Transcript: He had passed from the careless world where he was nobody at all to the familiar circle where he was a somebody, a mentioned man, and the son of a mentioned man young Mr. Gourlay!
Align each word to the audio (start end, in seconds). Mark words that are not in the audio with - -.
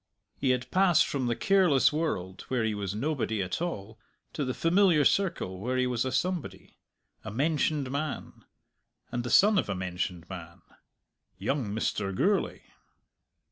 He 0.35 0.49
had 0.49 0.71
passed 0.71 1.05
from 1.05 1.27
the 1.27 1.35
careless 1.35 1.93
world 1.93 2.45
where 2.47 2.63
he 2.63 2.73
was 2.73 2.95
nobody 2.95 3.39
at 3.43 3.61
all 3.61 3.99
to 4.33 4.43
the 4.43 4.55
familiar 4.55 5.05
circle 5.05 5.59
where 5.59 5.77
he 5.77 5.85
was 5.85 6.05
a 6.05 6.11
somebody, 6.11 6.79
a 7.23 7.29
mentioned 7.29 7.91
man, 7.91 8.43
and 9.11 9.23
the 9.23 9.29
son 9.29 9.59
of 9.59 9.69
a 9.69 9.75
mentioned 9.75 10.27
man 10.27 10.63
young 11.37 11.67
Mr. 11.67 12.15
Gourlay! 12.15 12.63